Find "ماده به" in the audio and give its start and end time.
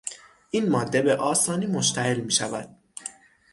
0.69-1.15